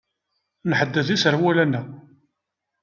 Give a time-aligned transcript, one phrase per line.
[0.69, 1.85] Nḥedded iserwalen-nneɣ.